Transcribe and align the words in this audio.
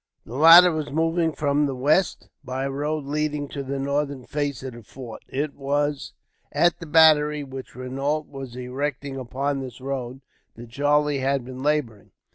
The 0.25 0.33
latter 0.33 0.71
was 0.71 0.89
moving 0.89 1.31
from 1.31 1.67
the 1.67 1.75
west, 1.75 2.27
by 2.43 2.63
a 2.65 2.71
road 2.71 3.05
leading 3.05 3.47
to 3.49 3.61
the 3.61 3.77
northern 3.77 4.25
face 4.25 4.63
of 4.63 4.73
the 4.73 4.81
fort. 4.81 5.21
It 5.27 5.53
was 5.53 6.13
at 6.51 6.79
the 6.79 6.87
battery 6.87 7.43
which 7.43 7.75
Renault 7.75 8.25
was 8.27 8.55
erecting 8.55 9.17
upon 9.17 9.59
this 9.59 9.79
road 9.79 10.21
that 10.55 10.71
Charlie 10.71 11.19
had 11.19 11.45
been 11.45 11.61
labouring. 11.61 12.09